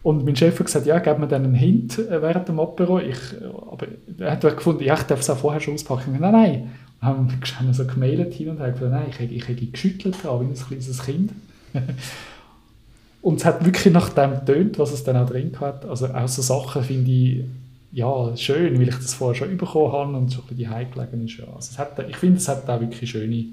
[0.03, 2.99] Und mein Chef hat gesagt, ja, gib mir dann einen Hint äh, während dem Apero.
[2.99, 6.17] Ich, äh, aber er hat gefunden, ja, ich darf es auch vorher schon auspacken.
[6.19, 6.71] Nein, nein.
[7.01, 7.29] Haben
[7.71, 11.03] so gemailt hin und her gesagt, nein, ich habe, ich habe geschüttelt, wie ein kleines
[11.03, 11.31] Kind.
[13.21, 15.85] und es hat wirklich nach dem getönt, was es dann auch drin hat.
[15.85, 17.45] Also auch so Sachen finde ich
[17.93, 21.37] ja, schön, weil ich das vorher schon bekommen habe und schon ein bisschen heimgelegen ist.
[21.37, 21.45] Ja.
[21.47, 23.45] Also es hat, ich finde, es hat auch wirklich schöne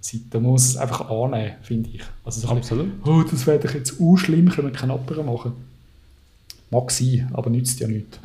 [0.00, 0.24] Seiten.
[0.34, 2.02] Man muss es einfach annehmen, finde ich.
[2.24, 3.02] Also so Absolut.
[3.02, 5.52] Bisschen, oh, das wäre doch jetzt auch schlimm, können wir keinen Apero machen.
[6.70, 8.18] Mag sein, aber nützt ja nichts.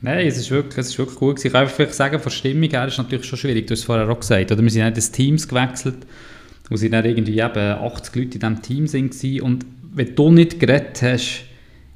[0.00, 2.86] Nein, es ist wirklich, es ist wirklich gut Ich kann einfach sagen, von Stimmung her
[2.86, 3.66] ist natürlich schon schwierig.
[3.66, 4.52] Du hast es vorher auch gesagt.
[4.52, 6.06] Oder wir sind in das Teams gewechselt,
[6.68, 9.40] wo sie dann irgendwie eben 80 Leute in diesem Team waren.
[9.40, 11.44] Und wenn du nicht geredet hast,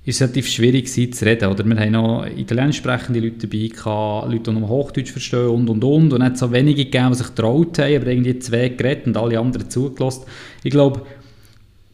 [0.08, 1.50] ist es relativ schwierig zu reden.
[1.50, 5.68] Oder wir haben noch italienisch sprechende Leute dabei gehabt, Leute, die noch Hochdeutsch verstehen und
[5.68, 6.12] und und.
[6.14, 9.38] Und nicht so wenige gegeben, die sich getraut haben, aber irgendwie zwei geredet und alle
[9.38, 10.24] anderen zugelassen.
[10.64, 11.02] Ich glaube,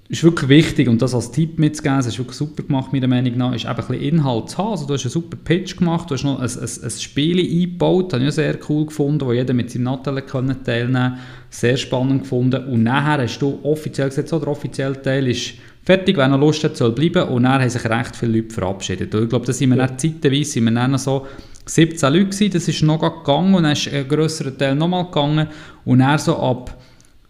[0.08, 3.38] ist wirklich wichtig und das als Tipp mitzugeben, das ist wirklich super gemacht, meiner Meinung
[3.38, 4.70] nach, ist eben ein bisschen Inhalt zu haben.
[4.72, 8.12] Also, du hast einen super Pitch gemacht, du hast noch ein, ein, ein Spiel eingebaut,
[8.12, 11.18] das habe ich sehr cool gefunden, wo jeder mit seinem Nattel teilnehmen konnte.
[11.48, 12.64] Sehr spannend gefunden.
[12.66, 16.64] Und nachher hast du offiziell gesagt, so, der offizielle Teil ist fertig, wer noch Lust
[16.64, 17.22] hat, soll bleiben.
[17.28, 19.14] Und dann haben sich recht viele Leute verabschiedet.
[19.14, 19.86] Und ich glaube, da sind wir ja.
[19.86, 21.26] dann zeitweise sind wir dann so
[21.66, 25.48] 17 Leute gewesen, das ist noch gegangen und dann ist ein grösserer Teil nochmal gegangen.
[25.86, 26.76] Und dann so ab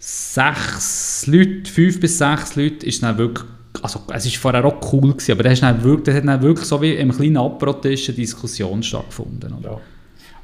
[0.04, 3.46] sechs Leute, fünf bis sechs Leute, ist dann wirklich,
[3.82, 7.10] also es war vorher auch cool gewesen, aber da hat dann wirklich so wie im
[7.10, 9.54] kleinen Approtisch eine Diskussion stattgefunden.
[9.54, 9.70] Oder?
[9.70, 9.80] Ja.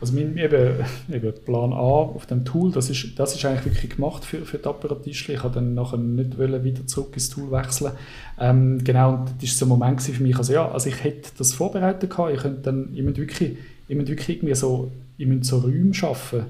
[0.00, 0.76] Also mein, eben,
[1.12, 4.56] eben Plan A auf dem Tool, das ist, das ist eigentlich wirklich gemacht für, für
[4.56, 5.34] die Apparatischli.
[5.34, 7.92] Ich habe dann nachher nicht wieder zurück ins Tool wechseln.
[8.38, 11.32] Ähm, genau, und das war so ein Moment für mich, also ja, also ich hätte
[11.36, 15.92] das vorbereitet gehabt, ich könnte dann, ich wirklich, ich wirklich irgendwie so, ich so Räume
[15.92, 16.46] schaffen,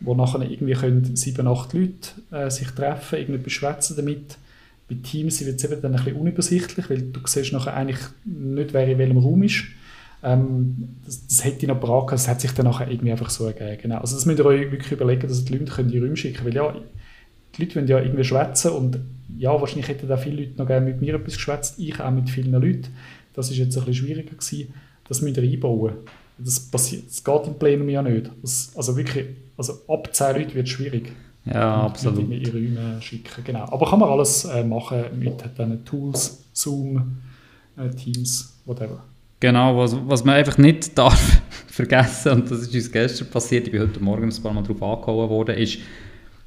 [0.00, 4.38] wo nachher irgendwie können sieben, acht Leute äh, sich treffen, irgendwie beschwätzen damit.
[4.88, 8.72] Bei Teams wird es eben dann ein bisschen unübersichtlich, weil du siehst nachher eigentlich nicht,
[8.72, 9.64] wer in welchem Raum ist.
[10.22, 13.46] Ähm, das, das hätte ich noch gebracht, das hat sich dann nachher irgendwie einfach so
[13.46, 13.78] ergeben.
[13.82, 13.98] Genau.
[13.98, 16.48] Also das müsst ihr euch wirklich überlegen, dass die Leute können die Räume schicken können,
[16.48, 16.74] weil ja,
[17.56, 18.98] die Leute wollen ja irgendwie schwätzen und
[19.36, 22.30] ja, wahrscheinlich hätten da viele Leute noch gerne mit mir etwas geschwätzt, ich auch mit
[22.30, 22.88] vielen Leuten.
[23.34, 24.74] Das ist jetzt ein bisschen schwieriger gewesen.
[25.06, 25.92] Das müsst ihr einbauen.
[26.38, 28.30] Das, passiert, das geht im Plenum ja nicht.
[28.42, 31.12] Das, also wirklich, also ab 10 Leuten wird es schwierig.
[31.44, 32.30] Ja, absolut.
[32.30, 33.64] Ihre Räume schicken, genau.
[33.70, 37.18] Aber kann man alles äh, machen mit diesen Tools, Zoom,
[37.76, 39.02] äh, Teams, whatever.
[39.40, 43.72] Genau, was, was man einfach nicht darf vergessen, und das ist uns gestern passiert, ich
[43.72, 45.78] bin heute Morgen ein paar Mal darauf angehauen worden, ist,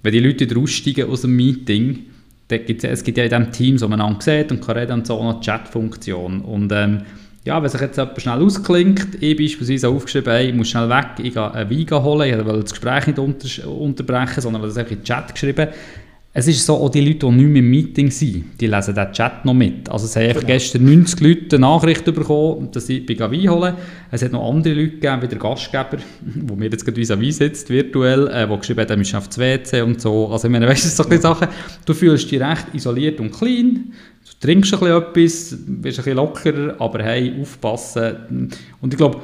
[0.03, 2.07] wenn die Leute wieder aussteigen aus dem Meeting,
[2.47, 5.19] gibt's, es gibt ja in diesem Team, so man sieht und kann reden und so
[5.19, 6.41] eine Chat-Funktion.
[6.41, 7.03] Und ähm,
[7.43, 11.07] ja, wenn sich jetzt jemand schnell ausklingt, ich beispielsweise aufgeschrieben, hey, ich muss schnell weg,
[11.23, 14.91] ich gehe einen Wein holen, ich wollte das Gespräch nicht unter unterbrechen, sondern das einfach
[14.91, 15.69] in den Chat geschrieben.
[16.33, 19.11] Es ist so, auch die Leute, die nicht mehr im Meeting sind, die lesen den
[19.11, 19.89] Chat noch mit.
[19.89, 20.47] Also es haben genau.
[20.47, 23.73] gestern 90 Leute eine Nachricht bekommen, dass ich bei Wein holen
[24.11, 27.69] Es hat noch andere Leute gegeben, wie der Gastgeber, wo mir jetzt gerade vis-à-vis sitzt,
[27.69, 30.29] virtuell, äh, der geschrieben hat, er muss aufs WC und so.
[30.29, 31.19] Also ich meine, weißt du, so ja.
[31.19, 31.49] Sachen,
[31.85, 33.91] du fühlst dich recht isoliert und klein,
[34.41, 38.49] trinkst ein bisschen etwas, bist ein bisschen lockerer, aber hey, aufpassen.
[38.81, 39.19] Und ich glaube,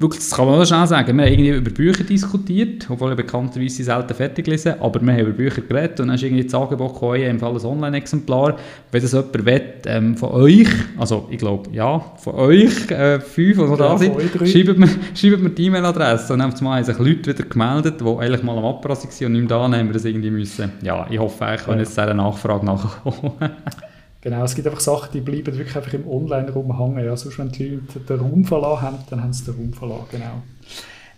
[0.00, 3.16] wirklich, das kann man auch schnell sagen, wir haben irgendwie über Bücher diskutiert, obwohl ich
[3.18, 6.54] bekannterweise selten fertig lese, aber wir haben über Bücher geredet und dann ist irgendwie das
[6.54, 8.56] Angebot gekommen, im Fall ein Online-Exemplar,
[8.90, 13.58] wenn das jemand will, ähm, von euch, also ich glaube, ja, von euch, äh, fünf
[13.58, 17.44] oder da sind, schreibt mir, schreibt mir die E-Mail-Adresse und dann haben sich Leute wieder
[17.44, 20.72] gemeldet, die eigentlich mal am Apparat waren und nicht da haben wir das irgendwie müssen.
[20.80, 23.32] Ja, ich hoffe, ich kann jetzt dieser Nachfrage nachkommen.
[24.22, 27.04] Genau, es gibt einfach Sachen, die bleiben wirklich einfach im Online-Raum hängen.
[27.04, 30.06] Ja, sonst, wenn die Leute den Raum verlassen haben, dann haben sie den Raum verlassen,
[30.10, 30.42] genau.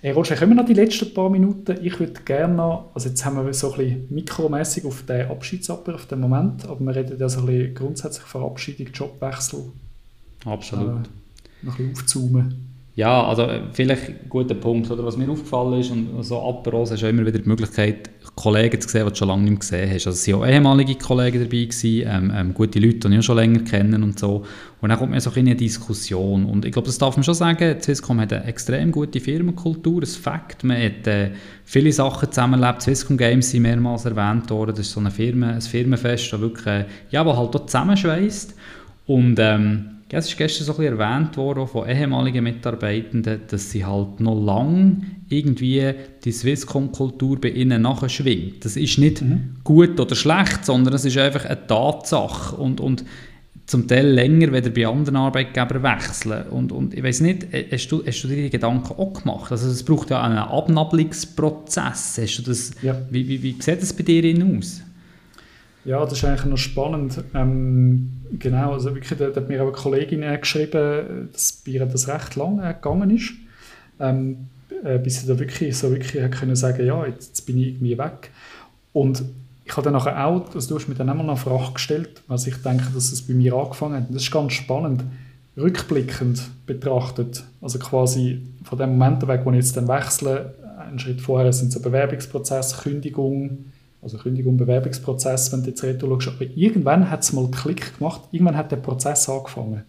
[0.00, 1.78] Hey Roger, kommen wir noch die letzten paar Minuten.
[1.80, 5.94] Ich würde gerne noch, also jetzt haben wir so ein bisschen mikromässig auf den Abschiedsapper,
[5.94, 9.60] auf den Moment, aber wir reden ja so ein bisschen grundsätzlich Verabschiedung, Jobwechsel.
[10.44, 11.06] Absolut.
[11.06, 12.72] Äh, noch ein bisschen aufzoomen.
[12.94, 14.90] Ja, also äh, vielleicht ein guter Punkt.
[14.90, 18.80] Oder was mir aufgefallen ist, und so Aperos hast du immer wieder die Möglichkeit, Kollegen
[18.80, 20.06] zu sehen, die du schon lange nicht mehr gesehen hast.
[20.06, 23.36] Also es waren auch ehemalige Kollegen dabei, gewesen, ähm, ähm, gute Leute, die ich schon
[23.36, 24.44] länger kenne und so.
[24.80, 26.46] Und dann kommt man so in eine Diskussion.
[26.46, 30.06] Und ich glaube, das darf man schon sagen, Swisscom hat eine extrem gute Firmenkultur, ein
[30.06, 30.64] Fakt.
[30.64, 31.32] Man hat äh,
[31.64, 32.82] viele Sachen zusammenlebt.
[32.82, 34.70] Swisscom Games sind mehrmals erwähnt worden.
[34.70, 38.54] Das ist so eine Firma, ein Firmenfest, das wirklich, äh, ja, das halt auch zusammenschweißt.
[39.06, 43.70] Und ähm, ja, es ist gestern so ein bisschen erwähnt worden von ehemaligen Mitarbeitenden, dass
[43.70, 45.90] sie halt noch lange irgendwie
[46.22, 48.62] die Swisscom-Kultur bei ihnen nachschwingt.
[48.62, 49.54] Das ist nicht mhm.
[49.64, 52.56] gut oder schlecht, sondern es ist einfach eine Tatsache.
[52.56, 53.06] Und, und
[53.64, 56.46] zum Teil länger, wenn bei anderen Arbeitgebern wechseln.
[56.48, 59.50] Und, und ich weiß nicht, äh, hast du, hast du dir die Gedanken auch gemacht?
[59.50, 62.18] Also es braucht ja einen Abnabelungsprozess.
[62.20, 63.00] Hast du das, ja.
[63.08, 64.82] wie, wie, wie sieht das bei dir aus?
[65.84, 67.22] Ja, das ist eigentlich noch spannend.
[67.34, 72.08] Ähm, genau, also wirklich, da, da hat mir eine Kollegin geschrieben, dass bei ihr das
[72.08, 73.32] recht lange gegangen ist,
[73.98, 74.48] ähm,
[74.84, 77.98] äh, bis sie da wirklich so wirklich können sagen, ja, jetzt, jetzt bin ich irgendwie
[77.98, 78.30] weg.
[78.92, 79.24] Und
[79.64, 82.46] ich habe dann nachher auch, also du hast mir dann immer noch Frage gestellt, was
[82.46, 84.08] ich denke, dass es bei mir angefangen hat.
[84.08, 85.02] Und das ist ganz spannend,
[85.56, 91.20] rückblickend betrachtet, also quasi von dem Moment weg, wo ich jetzt dann wechsle, einen Schritt
[91.20, 93.66] vorher sind so Bewerbungsprozess, Kündigung,
[94.02, 98.22] also Kündigung, Bewerbungsprozess, wenn du jetzt retour schaust, aber irgendwann hat es mal Klick gemacht,
[98.32, 99.84] irgendwann hat der Prozess angefangen.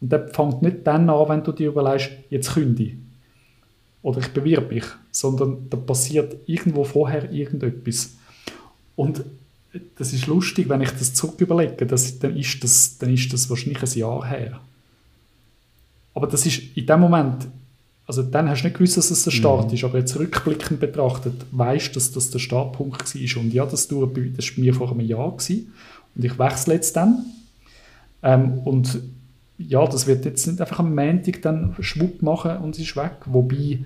[0.00, 2.96] Und der fängt nicht dann an, wenn du dir überlegst, jetzt kündige
[4.02, 8.12] oder ich bewirbe mich, sondern da passiert irgendwo vorher irgendetwas.
[8.96, 9.24] Und
[9.96, 13.50] das ist lustig, wenn ich das zurück überlege, das, dann, ist das, dann ist das
[13.50, 14.60] wahrscheinlich ein Jahr her.
[16.14, 17.46] Aber das ist in dem Moment,
[18.08, 19.74] also dann hast du nicht gewusst, dass es der Start mhm.
[19.74, 23.42] ist, aber jetzt rückblickend betrachtet, weißt du, dass das der Startpunkt war.
[23.42, 25.30] Und ja, das, das war bei mir vor einem Jahr.
[25.30, 25.74] Gewesen.
[26.16, 27.26] Und ich wechsle jetzt dann.
[28.22, 28.98] Ähm, und
[29.58, 33.12] ja, das wird jetzt nicht einfach am Montag dann Schwupp machen und es ist weg.
[33.26, 33.80] Wobei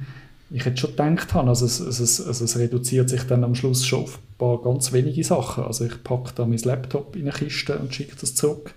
[0.51, 3.85] ich hätte schon gedacht habe, also es, es, also es reduziert sich dann am Schluss
[3.85, 5.65] schon auf ein paar ganz wenige Sachen.
[5.65, 8.73] Also ich packe da mein Laptop in eine Kiste und schicke das zurück.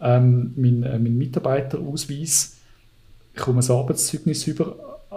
[0.00, 2.56] Ähm, mein, äh, mein Mitarbeiterausweis,
[3.34, 4.76] ich komme ein Arbeitszeugnis über.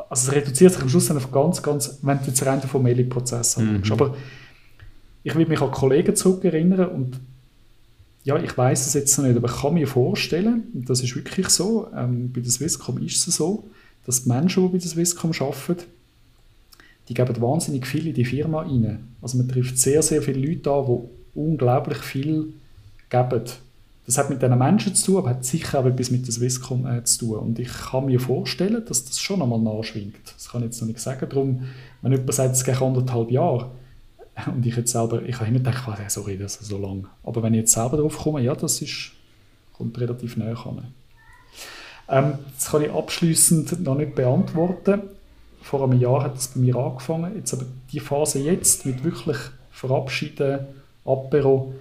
[0.10, 2.70] Also es reduziert sich am Schluss dann auf ganz, ganz, wenn du jetzt rein den
[2.70, 3.58] formellen Prozess.
[3.58, 3.82] Mhm.
[3.90, 4.16] Aber
[5.24, 7.20] ich will mich an Kollegen zurückerinnern und
[8.24, 11.16] ja, ich weiß es jetzt noch nicht, aber ich kann mir vorstellen, und das ist
[11.16, 13.66] wirklich so, ähm, bei der Swisscom ist es so,
[14.06, 15.84] dass die Menschen, die bei der Swisscom arbeiten,
[17.08, 19.16] die geben wahnsinnig viel in die Firma rein.
[19.22, 22.54] Also man trifft sehr, sehr viele Leute an, die unglaublich viel
[23.10, 23.44] geben.
[24.06, 26.86] Das hat mit diesen Menschen zu tun, aber hat sicher auch etwas mit der Swisscom
[26.86, 27.40] äh, zu tun.
[27.40, 30.16] Und ich kann mir vorstellen, dass das schon einmal nachschwingt.
[30.36, 31.28] Das kann ich jetzt noch nicht sagen.
[31.28, 31.64] Darum,
[32.02, 33.72] wenn jemand sagt, es geht anderthalb Jahre,
[34.48, 37.08] und ich jetzt selber, ich habe immer gedacht, oh, sorry, das ist so lang.
[37.24, 39.12] Aber wenn ich jetzt selber drauf komme, ja, das ist,
[39.74, 40.94] kommt relativ näher an.
[42.08, 45.02] Ähm, das kann ich abschließend noch nicht beantworten.
[45.62, 47.36] Vor einem Jahr hat es bei mir angefangen.
[47.36, 49.38] Jetzt aber die Phase jetzt mit wirklich
[49.72, 50.60] Verabschieden,
[51.04, 51.74] Apero,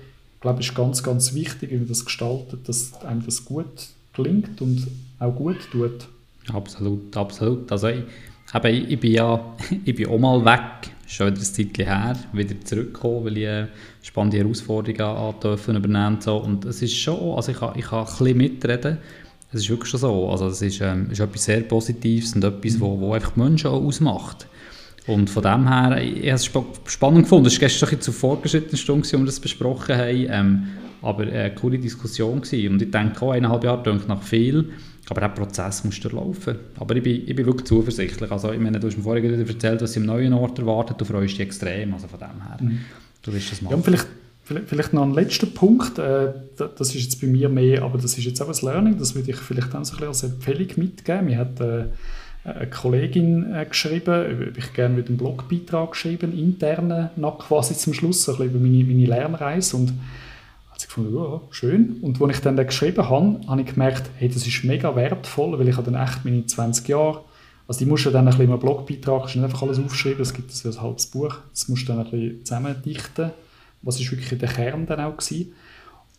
[0.44, 4.87] glaube ist ganz, ganz wichtig, wie man das gestaltet, dass einem das gut klingt und
[5.18, 6.07] auch gut tut.
[6.52, 7.72] Absolut, absolut.
[7.72, 8.02] Also ich,
[8.54, 12.61] eben, ich bin ja ich bin auch mal weg, schon wieder ein Zeitchen her, wieder
[12.62, 13.68] zurückgekommen, weil ich eine
[14.02, 16.35] spannende Herausforderungen übernehmen durfte.
[16.35, 18.98] Und es ist schon, also ich kann, ich kann ein bisschen mitreden,
[19.50, 20.28] es ist wirklich schon so.
[20.28, 23.83] Also es ist, ähm, ist etwas sehr Positives und etwas, wo, wo einfach Menschen auch
[23.83, 24.46] ausmacht.
[25.06, 27.46] Und von dem her, ich, habe es sp spannend gefunden.
[27.46, 30.26] Es war gestern ein zur vorgeschrittenen Stunde, wo wir das besprochen haben.
[30.28, 30.66] Ähm,
[31.02, 32.72] aber eine coole Diskussion gewesen.
[32.72, 34.70] Und ich denke auch, eineinhalb Jahre klingt nach viel.
[35.10, 36.56] Aber der Prozess muss durchlaufen.
[36.78, 38.30] Aber ich bin, ich bin wirklich zuversichtlich.
[38.30, 40.98] Also, ich meine, du hast mir vorhin erzählt, was im neuen Ort erwartet.
[40.98, 41.92] Du freust dich extrem.
[41.92, 42.78] Also von dem her, mhm.
[43.22, 43.76] du wirst das machen.
[43.76, 44.06] Ja, vielleicht
[44.46, 48.24] Vielleicht noch ein letzter Punkt, äh, das ist jetzt bei mir mehr, aber das ist
[48.24, 51.24] jetzt auch ein Learning, das würde ich vielleicht auch so ein bisschen als Empfehlung mitgeben.
[51.24, 51.86] Mir hat äh,
[52.44, 57.94] eine Kollegin äh, geschrieben, ob ich gerne mit einem Blogbeitrag geschrieben, interne, nach quasi zum
[57.94, 59.94] Schluss, so ein bisschen über meine, meine Lernreise und
[60.70, 61.96] hat sie gefunden, ja, schön.
[62.02, 65.68] Und als ich dann geschrieben habe, habe ich gemerkt, hey, das ist mega wertvoll, weil
[65.68, 67.22] ich habe dann echt meine 20 Jahre,
[67.66, 70.52] also die musst du dann ein bisschen im Blogbeitrag, nicht einfach alles aufschreiben, es gibt
[70.64, 73.30] wie ein halbes Buch, das musst du dann ein bisschen zusammendichten
[73.85, 75.52] was ist wirklich der Kern dann auch gewesen.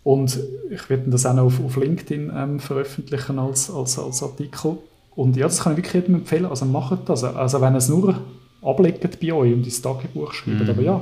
[0.04, 4.78] Und ich werde das auch noch auf, auf LinkedIn ähm, veröffentlichen als, als, als Artikel.
[5.15, 6.45] Und ja, das kann ich wirklich jedem empfehlen.
[6.45, 7.23] Also macht das.
[7.23, 8.19] Also wenn es nur
[8.62, 10.62] ablegt bei euch und ins Tagebuch schreibt.
[10.62, 10.69] Mhm.
[10.69, 11.01] Aber ja,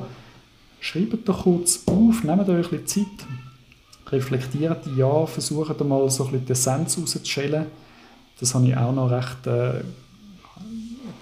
[0.80, 3.28] schreibt doch kurz auf, nehmt euch ein bisschen Zeit,
[4.12, 7.65] reflektiert Jahr, versucht mal so ein bisschen die Essenz rauszuschälen.
[8.39, 9.82] Das habe ich auch noch recht äh,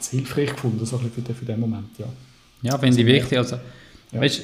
[0.10, 1.97] hilfreich gefunden, so ein bisschen für den, für den Moment.
[1.97, 2.06] Ja,
[2.63, 3.38] ja finde ich wichtig.
[3.38, 3.58] Also,
[4.12, 4.21] ja.
[4.21, 4.41] Weißt,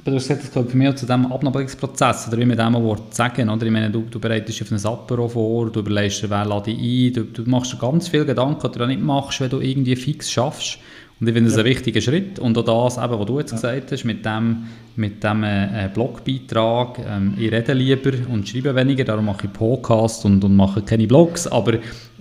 [0.00, 2.56] aber du hast gesagt, das gehört für mich auch zu diesem Abnabelungsprozess, oder wie man
[2.56, 3.66] dem Wort sagen, oder?
[3.66, 7.08] Ich meine, du, du bereitest auf ein Apero vor, du überlegst dir, wer lade ich
[7.08, 9.96] ein, du, du machst dir ganz viele Gedanken, die du nicht machst, wenn du irgendwie
[9.96, 10.78] fix schaffst.
[11.20, 11.64] Und ich finde das ja.
[11.64, 12.38] ein wichtiger Schritt.
[12.38, 13.56] Und auch das, eben, was du jetzt ja.
[13.56, 14.64] gesagt hast, mit dem,
[14.96, 20.24] mit dem äh, Blogbeitrag, ähm, ich rede lieber und schreibe weniger, darum mache ich Podcasts
[20.24, 21.46] und, und mache keine Blogs.
[21.46, 21.74] Aber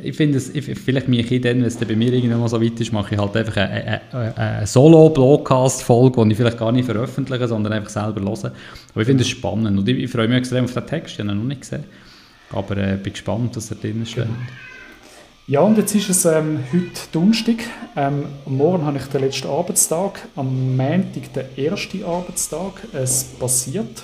[0.04, 2.62] ich finde es, ich, vielleicht mache ich dann, wenn es bei mir irgendwann mal so
[2.62, 6.86] weit ist, mache ich halt einfach eine, eine, eine Solo-Blogcast-Folge, die ich vielleicht gar nicht
[6.86, 8.52] veröffentliche, sondern einfach selber höre.
[8.92, 11.30] Aber ich finde es spannend und ich, ich, freue mich extrem auf den Text, den
[11.30, 11.86] ich noch nicht gesehen.
[12.52, 14.26] Aber ich äh, bin gespannt, was da drin steht.
[14.26, 14.36] Genau.
[15.50, 17.56] Ja, und jetzt ist es ähm, heute Donnerstag.
[17.96, 20.28] Ähm, morgen habe ich den letzten Arbeitstag.
[20.36, 22.74] Am Montag der erste Arbeitstag.
[22.94, 24.04] Es passiert.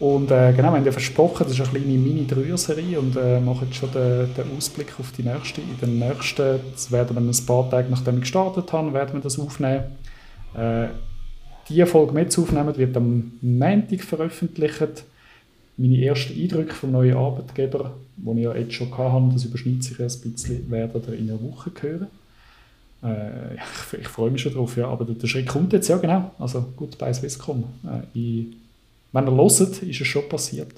[0.00, 3.68] Und äh, genau, wir haben ja versprochen, das ist eine kleine Mini-Dreier-Serie und äh, machen
[3.68, 5.60] jetzt schon den, den, Ausblick auf die nächste.
[5.60, 9.20] In den nächsten, das werden wir ein paar Tage nachdem wir gestartet haben, werden wir
[9.20, 9.84] das aufnehmen.
[10.56, 10.88] Äh,
[11.68, 15.04] die Folge mit aufnehmen wird am Montag veröffentlicht.
[15.76, 19.98] Meine ersten Eindrücke vom neuen Arbeitgeber, die ich ja jetzt schon hatte, das überschneidet sich
[19.98, 22.06] ein bisschen, werden ihr in einer Woche hören.
[23.02, 26.30] Äh, ich, ich, freue mich schon drauf, ja, aber der Schritt kommt jetzt, ja genau.
[26.38, 27.64] Also Goodbye Swisscom.
[27.84, 28.46] Äh, ich,
[29.12, 30.72] wenn ihr hört, ist es schon passiert.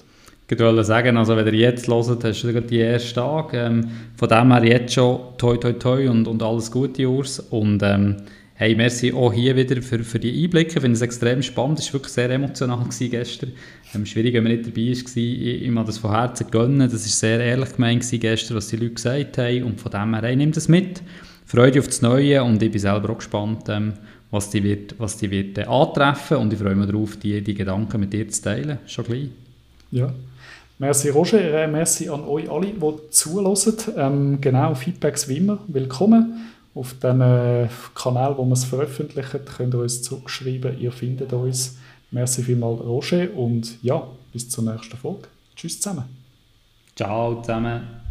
[0.49, 3.57] Ich wollte sagen, also wenn ihr jetzt hört, hast du die ersten Tage.
[3.57, 7.39] Ähm, von dem her jetzt schon toi toi toi und, und alles Gute, Urs.
[7.39, 8.15] Und ähm,
[8.57, 10.75] hey, merci auch hier wieder für, für die Einblicke.
[10.75, 11.79] Ich finde es extrem spannend.
[11.79, 13.51] Es war wirklich sehr emotional gewesen gestern.
[13.93, 15.17] Ähm, schwierig, wenn man nicht dabei war.
[15.17, 16.79] Ich, ich habe das von Herzen gönnen.
[16.79, 19.63] Das war sehr ehrlich gemeint gestern, was die Leute gesagt haben.
[19.63, 21.01] Und von dem her, hey, nimm das mit.
[21.45, 23.93] Freude auf das Neue und ich bin selber auch gespannt, ähm,
[24.31, 27.53] was die wird, was die wird äh, antreffen und ich freue mich darauf, die, die
[27.53, 29.29] Gedanken mit dir zu teilen, schon gleich.
[29.91, 30.13] Ja,
[30.77, 33.55] merci Roger, äh, merci an euch alle, die zuhören.
[33.95, 36.49] Ähm, genau, Feedbacks wie immer, willkommen.
[36.77, 41.77] Auf dem Kanal, wo wir es veröffentlichen, könnt ihr uns zurückschreiben, ihr findet uns.
[42.11, 45.27] Merci vielmals Roger und ja, bis zur nächsten Folge.
[45.55, 46.05] Tschüss zusammen.
[46.95, 48.06] Ciao zusammen.